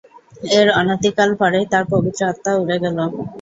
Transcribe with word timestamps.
এর 0.53 0.67
অনতিকাল 0.79 1.29
পরেই 1.39 1.65
তার 1.71 1.83
পবিত্র 1.91 2.21
আত্মা 2.31 2.51
উড়ে 2.61 2.77
গেল। 2.83 2.97